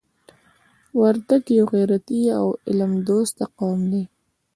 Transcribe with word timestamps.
وردګ 0.99 1.43
یو 1.57 1.65
غیرتي 1.73 2.21
او 2.39 2.47
علم 2.67 2.91
دوسته 3.07 3.43
قوم 3.57 3.79
دی. 3.91 4.03